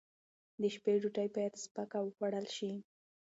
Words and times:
د 0.61 0.63
شپې 0.75 0.93
ډوډۍ 1.01 1.27
باید 1.35 1.53
سپکه 1.63 1.99
وخوړل 2.03 2.45
شي. 2.55 2.71